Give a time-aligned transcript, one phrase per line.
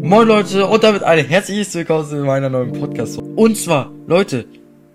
[0.00, 3.18] Moin Leute und damit ein herzliches Willkommen zu meiner neuen Podcast.
[3.18, 4.46] Und zwar, Leute,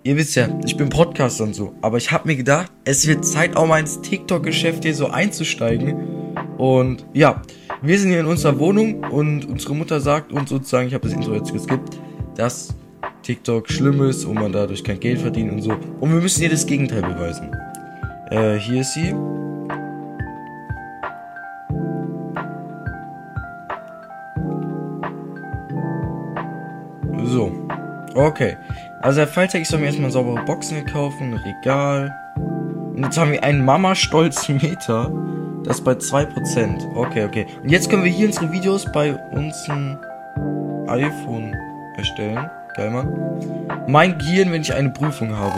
[0.02, 3.24] ihr wisst ja, ich bin Podcaster und so, aber ich habe mir gedacht, es wird
[3.24, 6.34] Zeit auch mal ins TikTok-Geschäft hier so einzusteigen.
[6.56, 7.42] Und ja,
[7.80, 11.16] wir sind hier in unserer Wohnung und unsere Mutter sagt uns sozusagen, ich habe das
[11.16, 11.96] Intro jetzt geskippt,
[12.34, 12.74] dass
[13.22, 15.76] TikTok schlimm ist und man dadurch kein Geld verdient und so.
[16.00, 17.52] Und wir müssen ihr das Gegenteil beweisen.
[18.32, 19.14] Äh, hier ist sie.
[27.28, 27.52] So.
[28.14, 28.56] Okay.
[29.00, 32.14] Also der Falltag, ich soll mir erstmal saubere Boxen kaufen, ein Regal.
[32.36, 35.12] Und jetzt haben wir einen Mama-Stolz Meter.
[35.64, 36.96] Das bei 2%.
[36.96, 37.46] Okay, okay.
[37.62, 39.98] Und jetzt können wir hier unsere Videos bei unserem
[40.88, 41.54] iPhone
[41.96, 42.48] erstellen.
[42.74, 43.12] Geil, Mann.
[43.86, 45.54] Mein Gehirn, wenn ich eine Prüfung habe.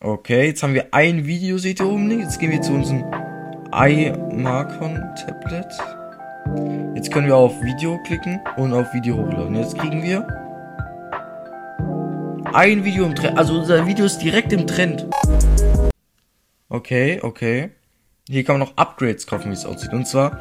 [0.00, 2.24] Okay, jetzt haben wir ein Video, seht ihr oben links.
[2.24, 3.04] Jetzt gehen wir zu unserem
[3.76, 5.70] iMarcon Tablet.
[6.94, 9.54] Jetzt können wir auf Video klicken und auf Video hochladen.
[9.54, 10.26] Jetzt kriegen wir
[12.54, 13.36] ein Video im Trend.
[13.36, 15.06] Also unser Video ist direkt im Trend.
[16.70, 17.72] Okay, okay.
[18.26, 19.92] Hier kann man noch Upgrades kaufen, wie es aussieht.
[19.92, 20.40] Und zwar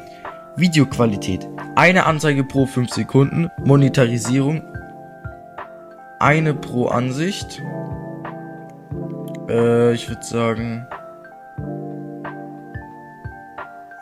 [0.55, 1.45] Videoqualität.
[1.75, 3.49] Eine Anzeige pro 5 Sekunden.
[3.65, 4.63] Monetarisierung.
[6.21, 7.61] Eine pro Ansicht.
[9.49, 10.87] Äh, ich würde sagen.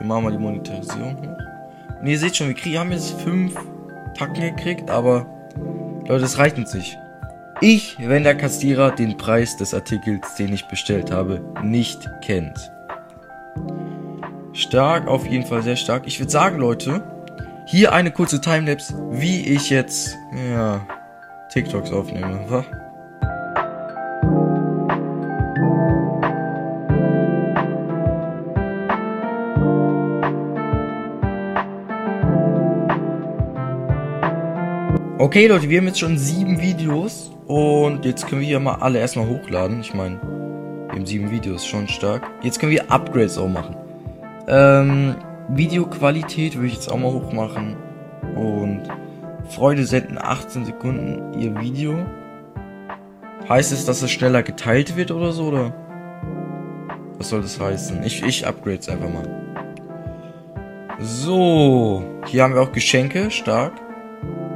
[0.04, 1.38] Wir machen mal die Monetarisierung hoch.
[2.02, 3.56] Und ihr seht schon, wir kriegen, haben jetzt 5
[4.18, 5.26] Tacken gekriegt, aber
[6.06, 7.00] Leute, das reicht nicht.
[7.62, 12.70] Ich, wenn der Kassierer den Preis des Artikels, den ich bestellt habe, nicht kennt.
[14.52, 16.04] Stark, auf jeden Fall sehr stark.
[16.06, 17.02] Ich würde sagen, Leute,
[17.66, 20.18] hier eine kurze Timelapse, wie ich jetzt,
[20.52, 20.86] ja,
[21.54, 22.66] TikToks aufnehme, wa?
[35.34, 39.00] Okay, Leute, wir haben jetzt schon sieben Videos und jetzt können wir hier mal alle
[39.00, 39.82] erstmal hochladen.
[39.82, 42.30] Ich meine, wir haben sieben Videos, schon stark.
[42.44, 43.76] Jetzt können wir Upgrades auch machen.
[44.48, 45.16] Ähm,
[45.50, 47.76] Videoqualität würde ich jetzt auch mal hochmachen.
[48.36, 48.84] Und
[49.50, 52.06] Freunde senden 18 Sekunden ihr Video.
[53.50, 55.74] Heißt es, dass es schneller geteilt wird oder so, oder?
[57.18, 58.04] Was soll das heißen?
[58.04, 59.28] Ich, ich upgrade einfach mal.
[61.00, 63.74] So, hier haben wir auch Geschenke, stark.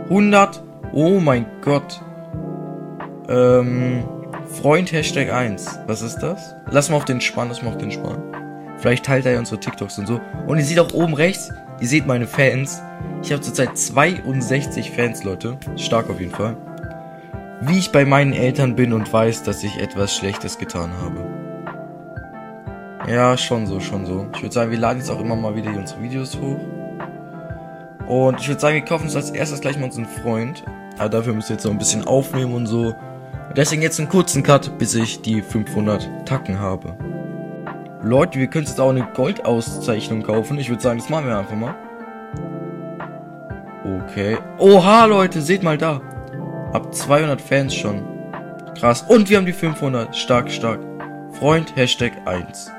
[0.09, 2.01] 100, oh mein Gott.
[3.29, 4.03] Ähm,
[4.61, 5.79] Freund Hashtag 1.
[5.87, 6.55] Was ist das?
[6.71, 8.21] Lass mal auf den Spann, lass mal auf den Spann.
[8.77, 10.21] Vielleicht teilt er ja unsere TikToks und so.
[10.45, 12.81] Und ihr seht auch oben rechts, ihr seht meine Fans.
[13.23, 15.57] Ich habe zurzeit 62 Fans, Leute.
[15.75, 16.55] Stark auf jeden Fall.
[17.61, 21.25] Wie ich bei meinen Eltern bin und weiß, dass ich etwas Schlechtes getan habe.
[23.11, 24.27] Ja, schon so, schon so.
[24.35, 26.59] Ich würde sagen, wir laden jetzt auch immer mal wieder unsere Videos hoch.
[28.07, 30.63] Und ich würde sagen, wir kaufen uns als erstes gleich mal unseren Freund.
[30.97, 32.95] Aber dafür müssen wir jetzt noch ein bisschen aufnehmen und so.
[33.56, 36.96] Deswegen jetzt einen kurzen Cut, bis ich die 500 Tacken habe.
[38.03, 40.57] Leute, wir können jetzt auch eine Goldauszeichnung kaufen.
[40.59, 41.75] Ich würde sagen, das machen wir einfach mal.
[43.84, 44.38] Okay.
[44.59, 46.01] Oha, Leute, seht mal da.
[46.73, 48.03] Ab 200 Fans schon.
[48.78, 49.03] Krass.
[49.07, 50.16] Und wir haben die 500.
[50.16, 50.79] Stark, stark.
[51.31, 52.72] Freund, Hashtag 1.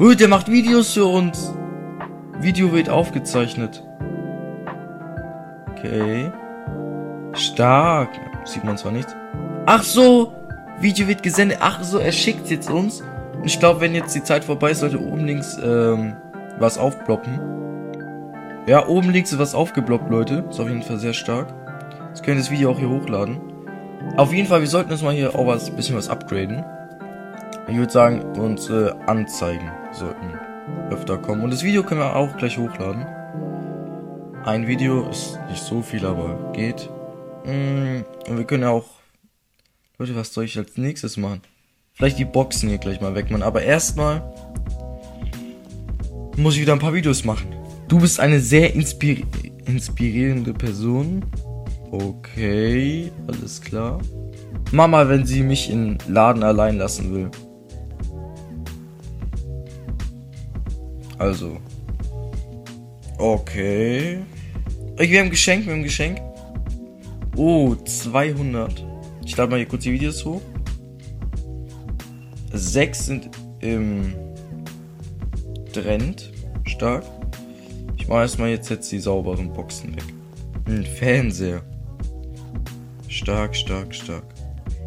[0.00, 1.52] Uh, der macht Videos für uns.
[2.40, 3.82] Video wird aufgezeichnet.
[5.70, 6.30] Okay.
[7.34, 8.10] Stark.
[8.44, 9.08] Sieht man zwar nicht.
[9.66, 10.32] Ach so.
[10.80, 11.58] Video wird gesendet.
[11.60, 13.00] Ach so, er schickt jetzt uns.
[13.34, 16.16] Und ich glaube, wenn jetzt die Zeit vorbei ist, sollte oben links ähm,
[16.58, 17.40] was aufploppen.
[18.66, 20.44] Ja, oben links ist was aufgeploppt, Leute.
[20.48, 21.48] Ist auf jeden Fall sehr stark.
[22.08, 23.40] Jetzt können wir das Video auch hier hochladen.
[24.16, 26.64] Auf jeden Fall, wir sollten uns mal hier auch was bisschen was upgraden.
[27.68, 30.38] Ich würde sagen, unsere Anzeigen sollten
[30.90, 31.42] öfter kommen.
[31.42, 33.06] Und das Video können wir auch gleich hochladen.
[34.44, 36.90] Ein Video ist nicht so viel, aber geht.
[37.44, 38.86] Mm, und wir können ja auch.
[39.98, 41.42] Leute, was soll ich als nächstes machen?
[41.92, 43.42] Vielleicht die Boxen hier gleich mal wegmachen.
[43.42, 44.22] Aber erstmal
[46.36, 47.54] muss ich wieder ein paar Videos machen.
[47.88, 49.24] Du bist eine sehr inspiri
[49.66, 51.24] inspirierende Person.
[51.90, 54.00] Okay, alles klar.
[54.72, 57.30] Mama, wenn sie mich in Laden allein lassen will.
[61.18, 61.58] Also.
[63.18, 64.18] Okay.
[64.96, 66.20] Wir haben ein Geschenk, wir haben ein Geschenk.
[67.36, 68.84] Oh, 200.
[69.24, 70.42] Ich lade mal hier kurz die Videos hoch.
[72.52, 73.30] Sechs sind
[73.60, 74.14] im
[75.72, 76.32] Trend.
[76.66, 77.04] Stark.
[77.96, 80.04] Ich mache erstmal jetzt, jetzt die sauberen Boxen weg.
[80.66, 81.62] Ein Fernseher.
[83.08, 84.24] Stark, stark, stark.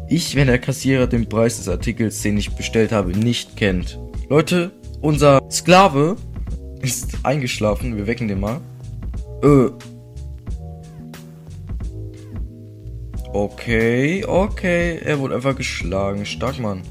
[0.08, 3.98] Ich, wenn der Kassierer den Preis des Artikels, den ich bestellt habe, nicht kennt.
[4.28, 6.16] Leute, unser Sklave
[6.80, 7.96] ist eingeschlafen.
[7.96, 8.60] Wir wecken den mal.
[9.42, 9.70] Äh.
[13.32, 14.98] Okay, okay.
[15.04, 16.24] Er wurde einfach geschlagen.
[16.24, 16.82] Stark, Mann.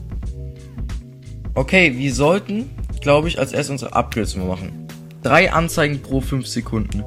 [1.55, 2.69] Okay, wir sollten,
[3.01, 4.87] glaube ich, als erstes unsere Upgrades machen.
[5.23, 7.03] Drei Anzeigen pro fünf Sekunden.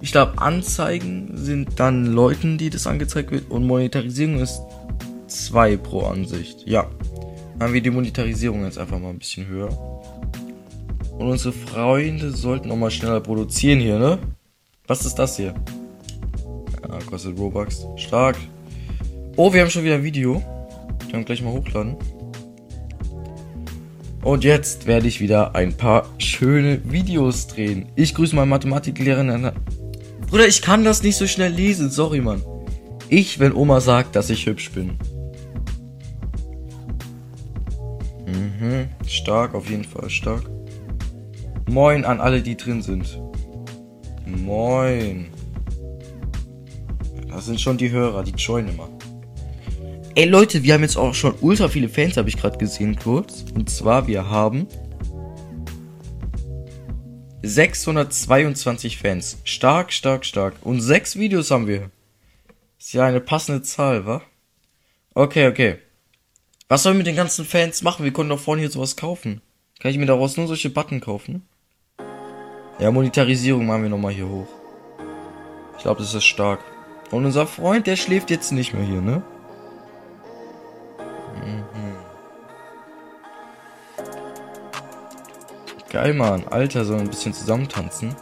[0.00, 4.62] Ich glaube, Anzeigen sind dann Leuten, die das angezeigt wird und Monetarisierung ist
[5.26, 6.62] zwei pro Ansicht.
[6.66, 6.86] Ja.
[7.60, 9.68] Haben wir die Monetarisierung jetzt einfach mal ein bisschen höher.
[11.18, 14.18] Und unsere Freunde sollten auch mal schneller produzieren hier, ne?
[14.86, 15.54] Was ist das hier?
[16.88, 17.84] Ja, kostet Robux.
[17.96, 18.36] Stark.
[19.36, 20.42] Oh, wir haben schon wieder ein Video.
[21.00, 21.96] Wir können gleich mal hochladen.
[24.22, 27.86] Und jetzt werde ich wieder ein paar schöne Videos drehen.
[27.96, 29.50] Ich grüße meine Mathematiklehrerin.
[30.30, 31.90] Bruder, ich kann das nicht so schnell lesen.
[31.90, 32.42] Sorry, Mann.
[33.08, 34.96] Ich, wenn Oma sagt, dass ich hübsch bin.
[39.06, 40.10] Stark, auf jeden Fall.
[40.10, 40.42] Stark.
[41.68, 43.20] Moin an alle, die drin sind.
[44.26, 45.28] Moin.
[47.28, 48.88] Das sind schon die Hörer, die joinen immer.
[50.14, 53.44] Ey Leute, wir haben jetzt auch schon ultra viele Fans, habe ich gerade gesehen kurz.
[53.54, 54.66] Und zwar, wir haben
[57.42, 59.38] 622 Fans.
[59.44, 60.54] Stark, stark, stark.
[60.62, 61.90] Und sechs Videos haben wir.
[62.78, 64.22] Ist ja eine passende Zahl, wa?
[65.14, 65.78] Okay, okay.
[66.70, 68.04] Was sollen wir mit den ganzen Fans machen?
[68.04, 69.40] Wir konnten doch vorne hier sowas kaufen.
[69.80, 71.48] Kann ich mir daraus nur solche Button kaufen?
[72.78, 74.48] Ja, Monetarisierung machen wir nochmal hier hoch.
[75.78, 76.60] Ich glaube, das ist stark.
[77.10, 79.22] Und unser Freund, der schläft jetzt nicht mehr hier, ne?
[81.42, 81.64] Mhm.
[85.88, 86.46] Geil, Mann.
[86.48, 88.14] Alter, so ein bisschen zusammentanzen.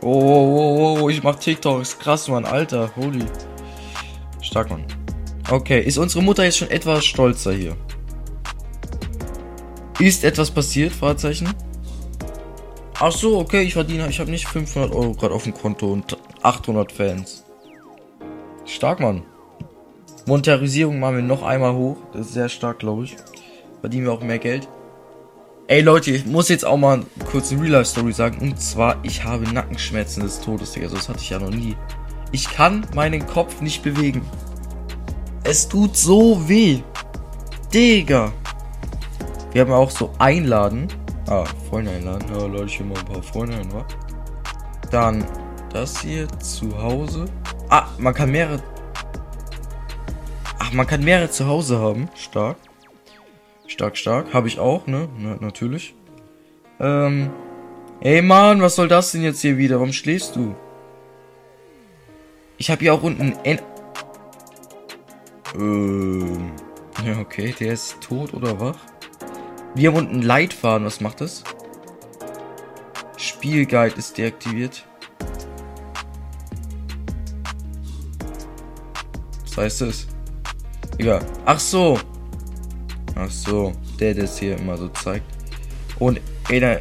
[0.00, 1.98] Oh, oh, oh, oh, ich mach TikToks.
[1.98, 2.44] Krass, Mann.
[2.44, 3.26] Alter, holy.
[4.50, 4.84] Stark, Mann.
[5.48, 7.76] Okay, ist unsere Mutter jetzt schon etwas stolzer hier?
[10.00, 10.92] Ist etwas passiert?
[10.92, 11.48] Fragezeichen.
[12.98, 16.18] Ach so, okay, ich verdiene, ich habe nicht 500 Euro gerade auf dem Konto und
[16.42, 17.44] 800 Fans.
[18.64, 19.22] Stark, Mann.
[20.26, 21.98] Monetarisierung machen wir noch einmal hoch.
[22.12, 23.16] Das ist sehr stark, glaube ich.
[23.80, 24.68] Verdienen wir auch mehr Geld.
[25.68, 28.38] Ey Leute, ich muss jetzt auch mal kurz eine Real-Life-Story sagen.
[28.40, 30.88] Und zwar, ich habe Nackenschmerzen des Todes, Digga.
[30.88, 31.76] Das hatte ich ja noch nie.
[32.32, 34.22] Ich kann meinen Kopf nicht bewegen.
[35.42, 36.80] Es tut so weh.
[37.72, 38.32] Digga.
[39.52, 40.88] Wir haben auch so einladen.
[41.28, 42.26] Ah, Freunde einladen.
[42.32, 43.84] Ja, lade ich mal ein paar Freunde ein, wa?
[44.90, 45.24] Dann
[45.72, 47.24] das hier zu Hause.
[47.68, 48.62] Ah, man kann mehrere.
[50.58, 52.08] Ach, man kann mehrere zu Hause haben.
[52.14, 52.56] Stark.
[53.66, 54.34] Stark, stark.
[54.34, 55.08] Habe ich auch, ne?
[55.18, 55.94] Na, natürlich.
[56.78, 57.30] Ähm.
[58.00, 59.76] Ey, Mann, was soll das denn jetzt hier wieder?
[59.76, 60.54] Warum schläfst du?
[62.60, 63.58] Ich habe hier auch unten N.
[65.54, 66.52] Ähm.
[67.02, 68.76] Ja, okay, der ist tot oder wach?
[69.74, 71.42] Wir haben unten Leitfaden, was macht das?
[73.16, 74.84] Spielguide ist deaktiviert.
[79.46, 80.06] Was heißt das?
[80.98, 81.24] Egal.
[81.46, 81.98] Ach so.
[83.14, 83.72] Ach so.
[83.98, 85.24] Der, der es hier immer so zeigt.
[85.98, 86.20] Und
[86.50, 86.78] Ener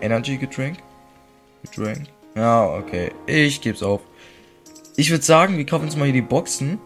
[0.00, 0.78] Energy Getränk?
[1.62, 2.06] Getränk?
[2.36, 3.10] Ja, okay.
[3.26, 4.02] Ich geb's auf.
[4.98, 6.80] Ich würde sagen, wir kaufen uns mal hier die Boxen.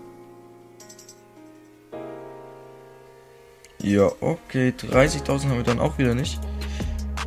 [3.81, 4.75] Ja, okay.
[4.79, 6.39] 30.000 haben wir dann auch wieder nicht.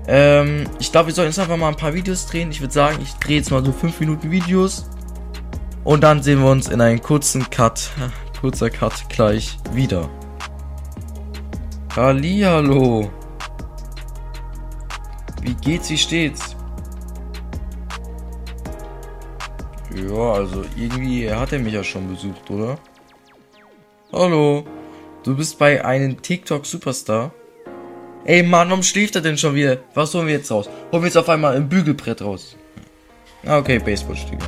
[0.08, 2.52] Ähm, ich glaube, wir sollten jetzt einfach mal ein paar Videos drehen.
[2.52, 4.88] Ich würde sagen, ich drehe jetzt mal so 5 Minuten Videos.
[5.84, 7.90] Und dann sehen wir uns in einem kurzen Cut,
[8.40, 10.08] kurzer Cut gleich wieder.
[11.96, 13.12] Hallihallo.
[15.42, 16.56] Wie geht's, wie steht's?
[19.96, 22.78] Ja, also irgendwie hat er mich ja schon besucht, oder?
[24.12, 24.66] Hallo.
[25.24, 27.32] Du bist bei einem TikTok-Superstar.
[28.26, 29.78] Ey Mann, warum schläft er denn schon wieder?
[29.94, 30.70] Was holen wir jetzt raus?
[30.92, 32.58] Holen wir jetzt auf einmal ein Bügelbrett raus.
[33.46, 34.46] Ah, okay, Baseballstiege.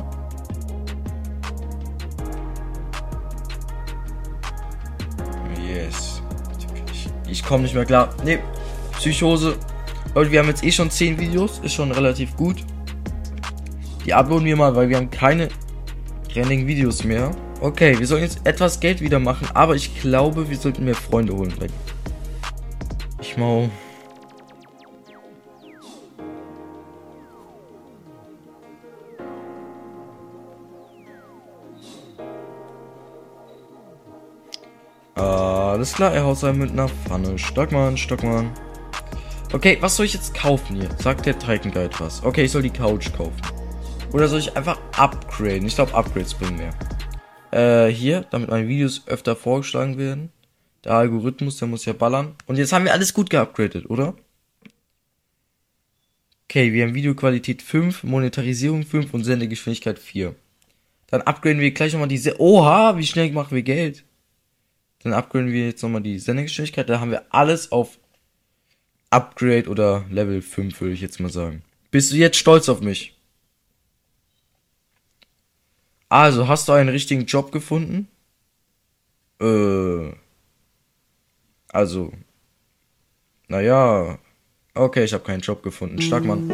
[5.66, 6.20] Yes.
[7.26, 8.14] Ich komme nicht mehr klar.
[8.22, 8.38] Nee,
[8.98, 9.56] Psychose.
[10.14, 11.60] Leute, wir haben jetzt eh schon 10 Videos.
[11.60, 12.56] Ist schon relativ gut.
[14.08, 15.50] Die uploaden wir mal, weil wir haben keine
[16.34, 17.30] rennigen Videos mehr.
[17.60, 21.34] Okay, wir sollen jetzt etwas Geld wieder machen, aber ich glaube, wir sollten mehr Freunde
[21.36, 21.52] holen.
[23.20, 23.68] Ich mal.
[35.14, 37.38] Alles klar, er haut sein mit einer Pfanne.
[37.38, 38.52] Stockmann, Stockmann.
[39.52, 40.88] Okay, was soll ich jetzt kaufen hier?
[40.96, 42.24] Sagt der Titan Guide was.
[42.24, 43.57] Okay, ich soll die Couch kaufen.
[44.12, 45.66] Oder soll ich einfach upgraden?
[45.66, 46.74] Ich glaube, Upgrades bringen mehr.
[47.50, 50.30] Äh, hier, damit meine Videos öfter vorgeschlagen werden.
[50.84, 52.34] Der Algorithmus, der muss ja ballern.
[52.46, 54.14] Und jetzt haben wir alles gut geupgradet, oder?
[56.44, 60.34] Okay, wir haben Videoqualität 5, Monetarisierung 5 und Sendegeschwindigkeit 4.
[61.08, 62.40] Dann upgraden wir gleich nochmal diese.
[62.40, 64.04] Oha, wie schnell machen wir Geld?
[65.02, 66.88] Dann upgraden wir jetzt nochmal die Sendegeschwindigkeit.
[66.88, 67.98] Da haben wir alles auf
[69.10, 71.62] Upgrade oder Level 5, würde ich jetzt mal sagen.
[71.90, 73.17] Bist du jetzt stolz auf mich?
[76.08, 78.08] Also, hast du einen richtigen Job gefunden?
[79.40, 80.12] Äh.
[81.68, 82.12] Also.
[83.48, 84.18] Naja.
[84.74, 86.00] Okay, ich habe keinen Job gefunden.
[86.00, 86.48] Stark, Mann.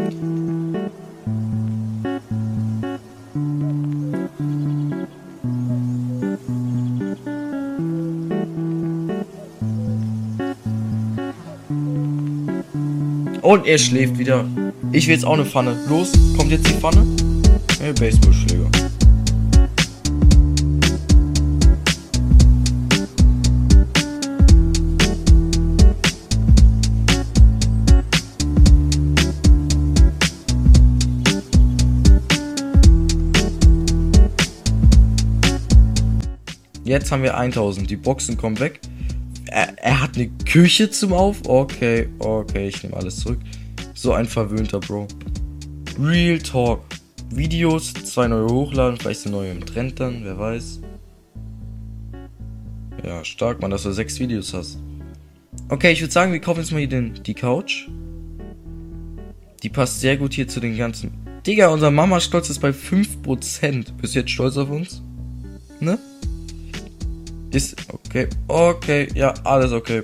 [13.42, 14.44] Und er schläft wieder.
[14.90, 15.78] Ich will jetzt auch eine Pfanne.
[15.88, 17.06] Los, kommt jetzt die Pfanne?
[17.78, 18.70] Hey, Baseballschläger.
[36.84, 37.88] Jetzt haben wir 1000.
[37.88, 38.80] Die Boxen kommen weg.
[39.46, 41.48] Er, er, hat eine Küche zum Auf.
[41.48, 43.40] Okay, okay, ich nehme alles zurück.
[43.94, 45.08] So ein verwöhnter Bro.
[45.98, 46.80] Real Talk.
[47.30, 50.80] Videos, zwei neue hochladen, vielleicht sind neue im Trend dann, wer weiß.
[53.04, 54.78] Ja, stark, man, dass du sechs Videos hast.
[55.68, 57.88] Okay, ich würde sagen, wir kaufen jetzt mal hier den, die Couch.
[59.62, 61.12] Die passt sehr gut hier zu den ganzen.
[61.46, 63.92] Digga, unser Mama-Stolz ist bei 5%.
[64.00, 65.02] Bist du jetzt stolz auf uns?
[65.80, 65.98] Ne?
[67.54, 68.26] Ist okay.
[68.48, 70.02] Okay, ja, alles okay.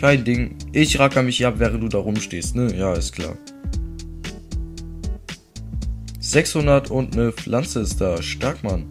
[0.00, 0.54] Kein Ding.
[0.72, 2.72] Ich racker mich ab, während du da rumstehst, ne?
[2.76, 3.36] Ja, ist klar.
[6.20, 8.22] 600 und eine Pflanze ist da.
[8.22, 8.86] Stark, Mann.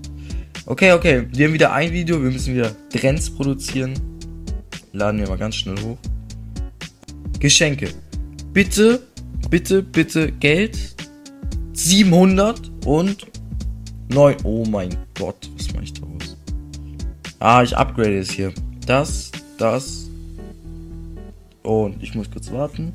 [0.66, 1.26] Okay, okay.
[1.32, 2.22] Wir haben wieder ein Video.
[2.22, 3.94] Wir müssen wieder Trends produzieren.
[4.92, 5.98] Laden wir mal ganz schnell hoch.
[7.40, 7.92] Geschenke.
[8.52, 9.04] Bitte,
[9.50, 10.78] bitte, bitte Geld.
[11.72, 13.26] 700 und
[14.10, 14.36] 9.
[14.44, 16.09] Oh mein Gott, was mache ich da?
[17.42, 18.54] Ah, ich upgrade es hier.
[18.86, 20.10] Das, das.
[21.64, 22.92] Und ich muss kurz warten.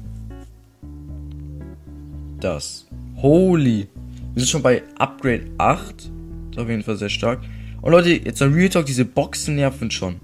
[2.41, 2.87] Das.
[3.17, 3.89] Holy.
[4.35, 5.95] Wir sind schon bei Upgrade 8.
[5.97, 6.07] Das
[6.51, 7.41] ist auf jeden Fall sehr stark.
[7.81, 10.21] Und Leute, jetzt ein Real Talk, diese Boxen nerven schon.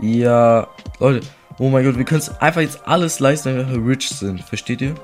[0.00, 0.66] Ja,
[0.98, 1.24] Leute.
[1.60, 4.42] Oh mein Gott, wir können es einfach jetzt alles leisten, wenn wir rich sind.
[4.42, 4.96] Versteht ihr?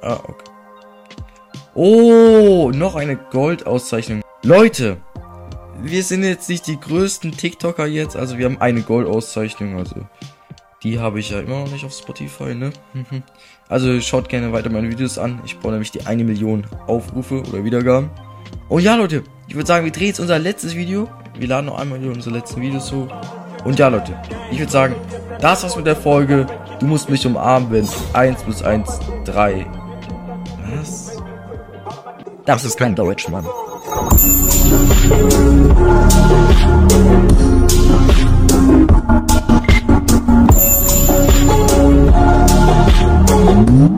[0.00, 0.50] Ah, okay.
[1.74, 4.22] Oh, noch eine Goldauszeichnung.
[4.42, 4.96] Leute,
[5.82, 8.16] wir sind jetzt nicht die größten TikToker jetzt.
[8.16, 9.76] Also wir haben eine Goldauszeichnung.
[9.76, 9.96] Also
[10.84, 12.70] die habe ich ja immer noch nicht auf Spotify, ne?
[13.68, 15.40] also schaut gerne weiter meine Videos an.
[15.44, 18.10] Ich brauche nämlich die eine Million Aufrufe oder Wiedergaben.
[18.68, 21.08] Und ja, Leute, ich würde sagen, wir drehen jetzt unser letztes Video.
[21.38, 23.08] Wir laden noch einmal unsere letzten Videos hoch.
[23.64, 24.14] Und ja, Leute,
[24.52, 24.94] ich würde sagen,
[25.40, 26.46] das war's mit der Folge.
[26.80, 29.66] Du musst mich umarmen, wenn 1 plus 1 3.
[30.76, 31.16] Was?
[32.44, 33.46] Das ist kein Deutsch, Mann.
[43.54, 43.93] Mm-hmm.